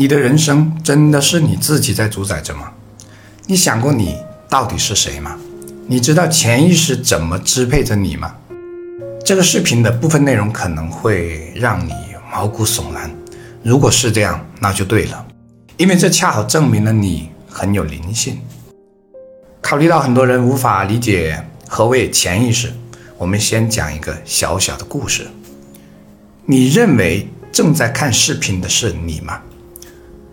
[0.00, 2.72] 你的人生真的是你自己在主宰着吗？
[3.44, 4.16] 你想过你
[4.48, 5.38] 到底是谁吗？
[5.86, 8.34] 你知道潜意识怎么支配着你吗？
[9.22, 11.92] 这个视频的部分内容可能会让你
[12.32, 13.10] 毛骨悚然。
[13.62, 15.26] 如果是这样，那就对了，
[15.76, 18.38] 因为这恰好证明了你很有灵性。
[19.60, 22.72] 考虑到很多人无法理解何谓潜意识，
[23.18, 25.26] 我们先讲一个小小的故事。
[26.46, 29.38] 你认为正在看视频的是你吗？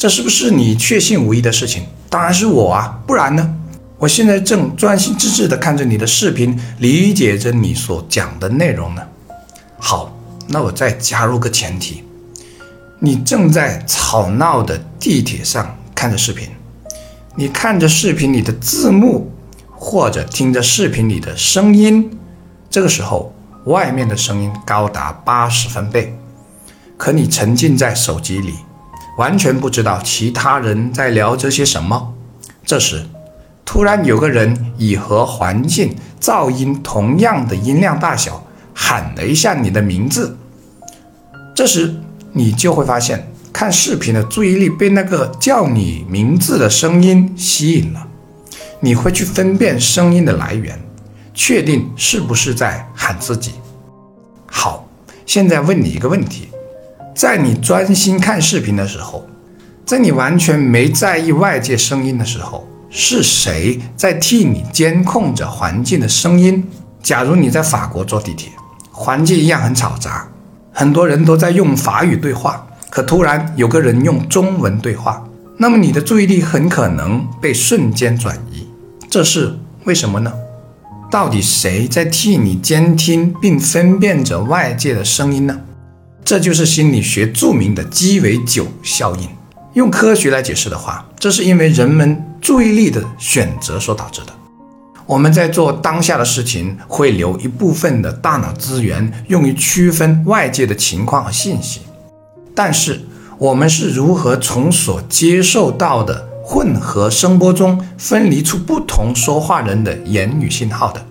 [0.00, 1.82] 这是不是你确信无疑的事情？
[2.08, 3.54] 当然是我啊，不然呢？
[3.98, 9.02] 我现在正专心致志地看着你的视频，理解着你所讲的内容呢。
[9.78, 10.18] 好，
[10.48, 12.02] 那我再加入个前提：
[12.98, 16.48] 你正在吵闹的地铁上看着视频，
[17.36, 19.30] 你看着视频里的字幕，
[19.70, 22.18] 或者听着视频里的声音，
[22.70, 23.34] 这个时候
[23.66, 26.18] 外面的声音高达八十分贝，
[26.96, 28.54] 可你沉浸在手机里。
[29.20, 32.14] 完全不知道其他人在聊着些什么。
[32.64, 33.04] 这时，
[33.66, 40.38] 突然有个人以和环境噪音同样的音量大小喊了一下你的名字。
[41.54, 41.94] 这时，
[42.32, 48.08] 你就会发现，看视频的注意力被那个叫你名字的声音吸引了。
[48.80, 50.80] 你会去分辨声音的来源，
[51.34, 53.52] 确定是不是在喊自己。
[54.46, 54.88] 好，
[55.26, 56.48] 现在问你一个问题。
[57.20, 59.26] 在你专心看视频的时候，
[59.84, 66.66] 在你完全没在意外界声音的时候，是谁在替你监控着环境的声音？
[67.02, 68.50] 假如你在法国坐地铁，
[68.90, 70.26] 环境一样很嘈杂，
[70.72, 75.22] 很多人都在用法语对话，可突然有个人用中文对话，
[75.58, 78.66] 那么你的注意力很可能被瞬间转移。
[79.10, 80.32] 这是为什么呢？
[81.10, 85.60] 到底谁在替你监听并分辨着外界的声音呢？
[86.24, 89.28] 这就是心理学著名的鸡尾酒效应。
[89.74, 94.32] 用科学来解释的话，这是因为人们注意力的选择所导致的。
[95.06, 101.80] 我们在做当下的事情，会留一部分的大脑资源用于区分外界的情况和信息。
[102.54, 103.00] 但是，
[103.38, 111.04] 我们是如何从所接受到的混合声波中分离出不同说话人的言语信号的，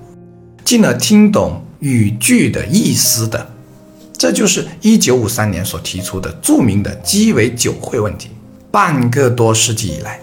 [0.64, 3.50] 进而听懂语句的意思的？
[4.20, 8.30] 这就是一九五三年所提出的著名的鸡尾酒会问题。
[8.70, 10.20] 半个多世纪以来，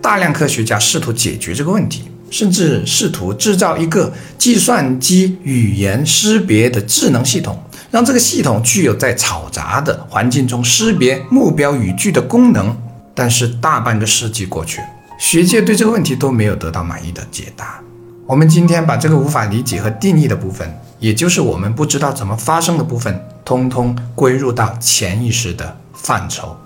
[0.00, 12.74] 大量科学家试图解决这个问题，甚至试图制造一个计算机语言识别的智能系统，让这个系统具有在嘈杂的环境中识别目标语句的功能。
[13.16, 14.80] 但是大半个世纪过去，
[15.18, 17.80] 学界对这个问题都没有得到满意的解答。
[18.26, 26.56] 我们今天把这个无法理解和定义的部分，也就是我们不知道怎么发生的部分，通通归入到潜意识的范畴。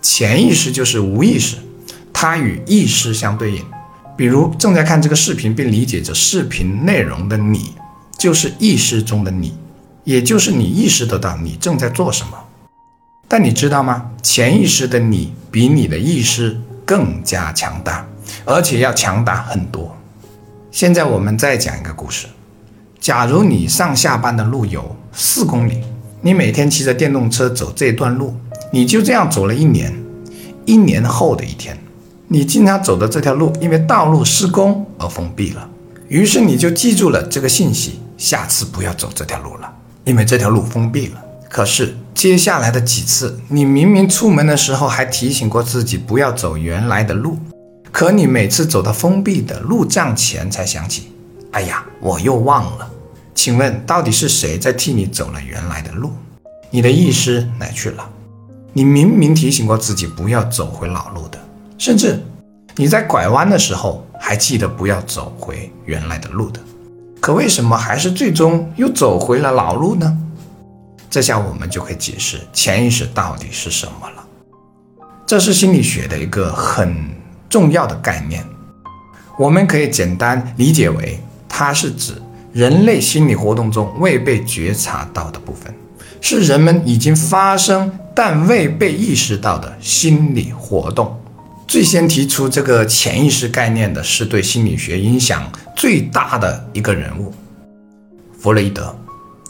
[0.00, 1.56] 潜意识就是无意识，
[2.12, 3.64] 它与意识相对应。
[4.16, 7.74] 比如正在看这个视频并理解着视频内容的你，
[8.18, 9.56] 就是意识中的你，
[10.04, 12.36] 也就是你意识得到你正在做什么。
[13.28, 14.10] 但你知道吗？
[14.22, 18.06] 潜意识的你比你的意识更加强大，
[18.44, 19.94] 而且要强大很多。
[20.70, 22.26] 现在我们再讲一个故事。
[23.00, 25.82] 假如你上下班的路有四公里，
[26.20, 28.34] 你每天骑着电动车走这段路，
[28.72, 29.92] 你就这样走了一年。
[30.64, 31.78] 一年后的一天，
[32.26, 35.66] 你经常走的这条路因为道路施工而封闭了，
[36.08, 39.72] 于是你就记住了这个信息，下次不要走这条路了，
[40.04, 41.24] 因为这条路封闭了。
[41.48, 47.38] 可是接下来的几次，你明明出门的时候还提醒过自己不要走原来的路。
[47.90, 51.10] 可你每次走到封闭的路障前，才想起，
[51.58, 52.88] 哎呀，我又忘了。
[53.34, 56.12] 请问，到底是谁在替你走了原来的路？
[56.70, 58.08] 你的意识哪去了？
[58.72, 61.38] 你明明提醒过自己不要走回老路的，
[61.76, 62.22] 甚至
[62.76, 66.60] 你在拐弯的时候还记得不要走回原来的路的，
[67.20, 70.16] 可为什么还是最终又走回了老路呢？
[71.10, 74.24] 这下我们就可以解释潜意识到底是什么了。
[75.26, 77.18] 这是心理学的一个很。
[77.48, 78.44] 重要的概念，
[79.38, 81.18] 我们可以简单理解为，
[81.60, 82.12] 它是指
[82.52, 85.74] 人类心理活动中未被觉察到的部分，
[86.20, 91.20] 是人们已经发生但未被意识到的心理活动。
[91.66, 97.34] 最先提出这个潜意识概念的是对心理学影响最大的一个人物——
[98.38, 98.96] 弗洛伊德。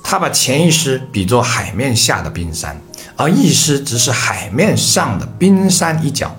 [0.02, 2.74] 他把潜意识比作海面下的冰山，
[3.16, 6.34] 而意识只是海面上的冰山一角。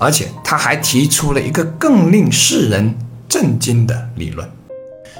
[0.00, 2.92] 而且他还提出了一个更令世人
[3.28, 4.50] 震惊的理论：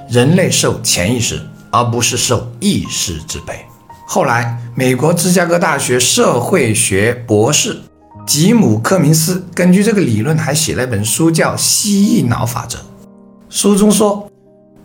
[0.09, 1.41] 人类受潜意识，
[1.71, 3.65] 而不是受意识支配。
[4.07, 7.81] 后来，美国芝加哥大学社会学博士
[8.27, 12.79] 吉姆·克明斯根据这个理论还写了一本书，叫《蜥蜴脑法则》。
[13.49, 14.29] 书中说，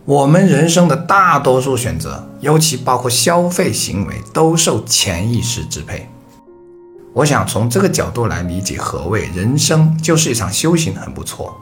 [0.04, 6.08] 我们人生的大多数选择，尤其包括消费行为，都受潜意识支配。
[7.12, 11.56] 我想从这个角度来理解何谓人生就是一场修行，很不错。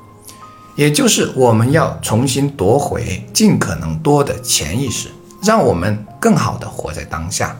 [0.76, 5.08] 也就是我们要重新夺回尽可能多的潜意识，
[5.42, 7.56] 让我们更好的活在当下，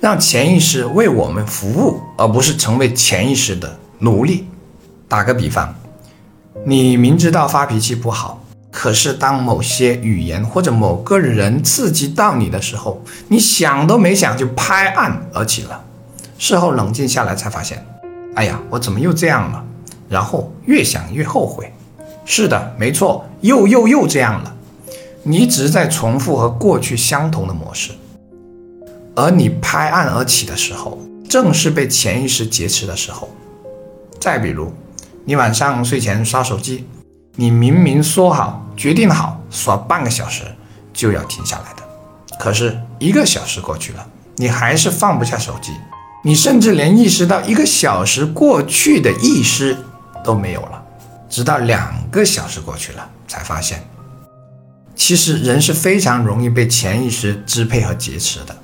[0.00, 4.46] 让潜意识为我们服务，而不是成为潜意识的奴隶。
[5.08, 5.74] 打个比方，
[6.64, 15.84] 你明知道发脾气不好，可是当某些语言或者某个人刺激到你的时候，你想都没想就拍案而起了。
[16.38, 17.84] 事后冷静下来才发现，
[18.36, 19.64] 哎呀，我怎么又这样了？
[20.08, 21.72] 然后越想越后悔。
[22.24, 24.54] 是的，没错，又又又这样了。
[25.22, 27.92] 你只是在重复和过去相同的模式。
[29.14, 30.98] 而你拍案而起的时候，
[31.28, 33.28] 正是被潜意识劫持的时候。
[34.18, 34.72] 再比如，
[35.24, 36.86] 你晚上睡前刷手机，
[37.36, 40.42] 你明明说好、决定好刷半个小时
[40.92, 41.82] 就要停下来的，
[42.38, 44.06] 可是一个小时过去了，
[44.36, 45.72] 你还是放不下手机。
[46.24, 49.76] 你甚至连意识到一个小时过去的意识
[50.24, 50.83] 都没有了，
[51.34, 53.82] 直到两个小时过去了，才发现，
[54.94, 58.56] 其实人是非常容易被潜意识支配和劫持的。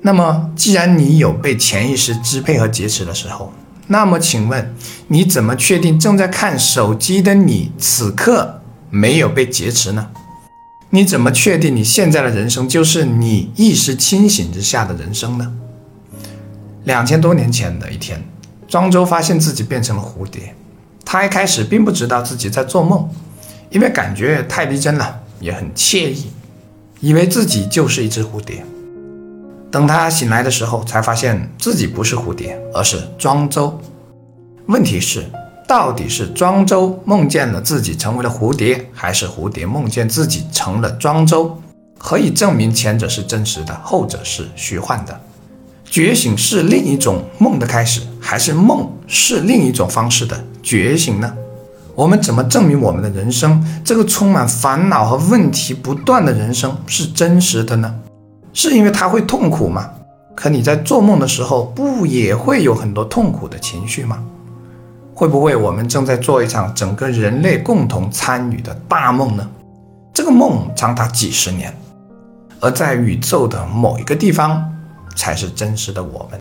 [0.00, 3.52] 那么，既然你有被潜意识支配和劫持的时候，
[3.88, 4.74] 那么请问，
[5.08, 10.08] 你怎么确定正在看手机的你此刻没有被劫持呢？
[10.88, 15.52] 你怎么确定你现在的人生就是你意识清醒之下的人生呢？
[16.84, 18.26] 两千多年前的一天，
[18.66, 20.54] 庄周发现自己变成了蝴蝶。
[21.12, 23.10] 他一开始并不知道自己在做梦，
[23.68, 26.30] 因为感觉太逼真了，也很惬意，
[27.00, 28.64] 以为自己就是一只蝴蝶。
[29.72, 33.76] 等他醒来的时候，才发现自己不是蝴蝶，而是庄周。
[34.66, 35.24] 问题是，
[35.66, 41.60] 到底是庄周梦见了自己成为了蝴蝶，还是蝴蝶梦见自己成了庄周？
[41.98, 45.20] 何以证明前者是真实的，后者是虚幻的？
[45.84, 51.32] 觉醒是另一种梦的开始，还是梦是另一种方式的觉醒呢？
[51.94, 57.94] 我们怎么证明我们的人生这个充满烦恼和问题不断的人生是真实的呢？
[58.52, 59.90] 是因为它会痛苦吗？
[60.36, 64.22] 可你在做梦的时候，不也会有很多痛苦的情绪吗？
[65.14, 69.48] 会不会我们正在做一场整个人类共同参与的大梦呢？
[70.12, 71.74] 这个梦长达几十年，
[72.60, 74.66] 而在宇宙的某一个地方。
[75.16, 76.40] 才是真实的我们。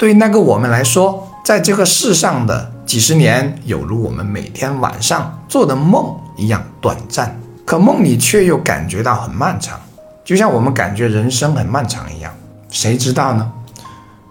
[0.00, 9.78] 对于那个我们来说，在这个世上的几十年，有如我们每天晚上做的梦一样短暂，可梦里却又感觉到很漫长，
[10.24, 12.32] 就像我们感觉人生很漫长一样。
[12.70, 13.52] 谁知道呢？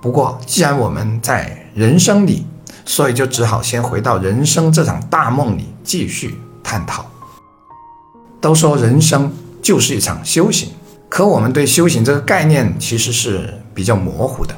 [0.02, 2.48] 不过，既然我们在人生里，
[2.84, 6.34] 所以就只好先回到人生这场大梦里继续
[6.64, 7.06] 探讨。
[8.42, 9.32] 都说人生
[9.62, 10.70] 就是一场修行。
[11.08, 14.56] 可我们对修行这个概念其实是比较模糊的，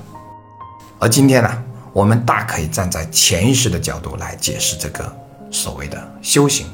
[1.02, 1.50] 而今天呢，
[1.94, 5.12] 我们大可以站在潜意识的角度来解释这个
[5.50, 6.68] 所谓的修行。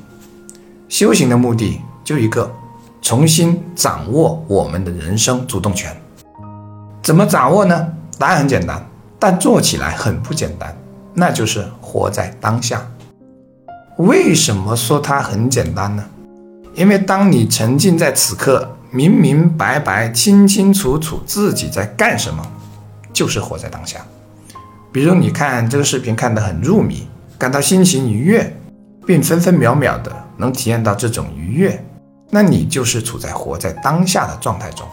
[0.90, 2.52] 修行的目的就一个，
[3.02, 5.96] 重新掌握我们的人生主动权。
[7.02, 7.88] 怎么掌握呢？
[8.20, 8.86] 答案很简单，
[9.18, 10.78] 但做起来很不简单，
[11.14, 12.86] 那就是活在当下。
[13.96, 16.04] 为什么说它很简单呢？
[16.76, 18.74] 因为当你沉浸在此刻。
[18.90, 22.42] 明明白白、清清楚楚自己在干什么，
[23.18, 24.06] 就是活在当下。
[24.92, 28.56] 比如你看这个视频看得很入迷，感到心情愉悦，
[29.08, 31.84] 并分分秒秒的能体验到这种愉悦，
[32.30, 34.88] 那你就是处在活在当下的状态中。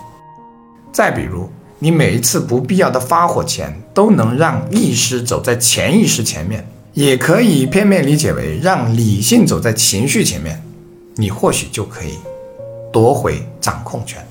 [0.90, 10.62] 再比如，你每一次不必要的发火前，都能让意识走在潜意识前面，也可以片面理解为让理性走在情绪前面，
[11.16, 12.14] 你或许就可以。
[12.90, 14.24] 夺回掌控权。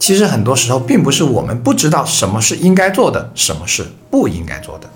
[0.00, 4.88] 其实很多时候，并不是我们不知道什么是应该做的，什么是不应该做的，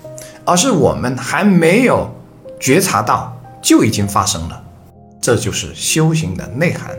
[0.43, 2.11] 而是我们还没有
[2.59, 4.63] 觉察到就已经发生了。
[5.21, 6.89] 这就是修行的内涵。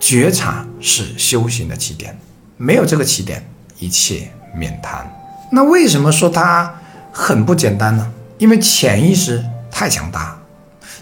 [0.00, 2.18] 觉察是修行的起点，
[2.56, 3.46] 没有这个起点，
[3.78, 5.10] 一切免谈。
[5.52, 6.74] 那为什么说它
[7.12, 8.10] 很不简单呢？
[8.38, 10.38] 因为潜意识太强大，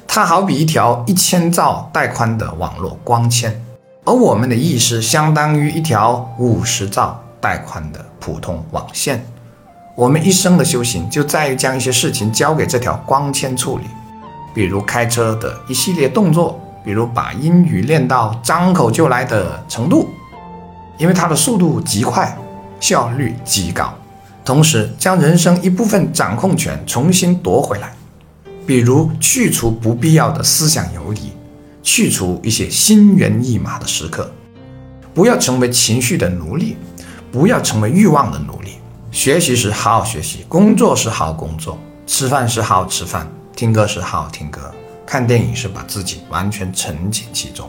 [0.06, 3.64] 它好比一条一千兆带宽的网络光纤。
[4.04, 9.24] 而我们的意识相当于一条五十兆带宽的普通网线，
[9.94, 13.84] 我们一生的修行就在于将一些事情交给这条光纤处理，
[14.52, 20.08] 比如开车的一系列动作，比如把英语练到张口就来的程度，
[20.98, 22.36] 因为它的速度极快，
[22.80, 23.94] 效率极高，
[24.44, 27.92] 同时将人生一部分掌控权重新夺回来，
[28.66, 31.32] 比如去除不必要的思想游离，
[31.82, 34.32] 去除一些心猿意马的时刻，
[35.12, 36.76] 不要成为情绪的奴隶，
[37.30, 38.74] 不要成为欲望的奴隶。
[39.10, 44.72] 学习时好好学习，工作时好好工作，吃饭时好好吃饭，听歌时好好听歌，
[45.04, 47.68] 看电影时把自己完全沉浸其中，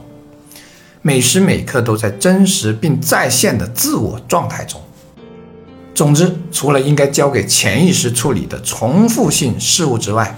[1.01, 4.81] 每时每刻都在真实并在线的自我状态中。
[5.93, 10.35] 总之，除了应该交给潜意识处理的重复性事物之外，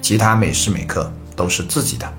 [0.00, 2.12] 其他每时每刻都是自己的。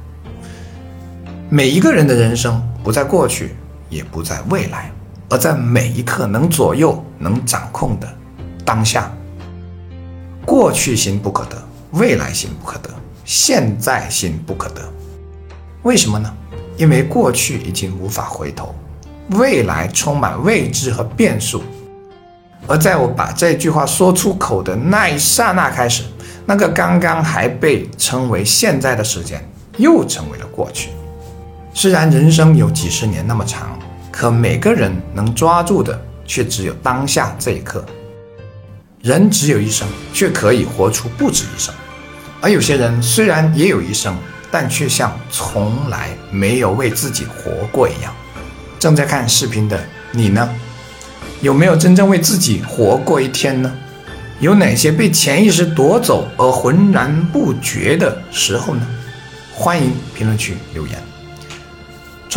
[1.50, 3.56] 每一个人的人生不在过去，
[3.90, 4.92] 也不在未来，
[5.30, 8.08] 而在每一刻能左右、能掌控的
[8.66, 9.10] 当下。
[10.46, 11.56] 过去心不可得，
[11.92, 12.90] 未来心不可得，
[13.24, 14.82] 现在心不可得。
[15.84, 16.30] 为什么呢？
[16.76, 18.76] 因为过去已经无法回头，
[19.30, 21.64] 未来充满未知和变数。
[22.68, 26.04] 而在我把这句话说出口的那一刹那开始，
[26.46, 29.42] 那个刚刚还被称为现在的时间，
[29.78, 30.90] 又成为了过去。
[31.80, 33.78] 虽然人生有几十年那么长，
[34.12, 37.86] 可每个人能抓住的却只有当下这一刻。
[39.04, 41.72] 人只有一生，却可以活出不止一生。
[42.42, 44.18] 而有些人虽然也有一生，
[44.50, 48.12] 但却像从来没有为自己活过一样。
[48.80, 49.80] 正在看视频的
[50.12, 50.50] 你呢？
[51.42, 53.72] 有没有真正为自己活过一天呢？
[54.40, 58.82] 有哪些被潜意识夺走而浑然不觉的时候呢？
[59.54, 60.98] 欢迎评论区留言。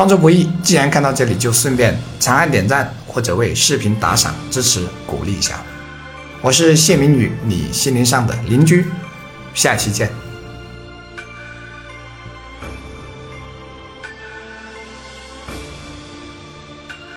[0.01, 5.63] 创作不易，既然看到这里，就顺便长按点赞或者为视频打赏支持鼓励一下。
[6.41, 8.87] 我是谢明宇，你心灵上的邻居，
[9.53, 10.30] 下期见。